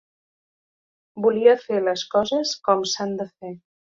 Volia 1.25 1.53
fer 1.67 1.83
les 1.83 2.05
coses 2.15 2.57
com 2.69 2.83
s’han 2.95 3.15
de 3.23 3.31
fer. 3.37 3.55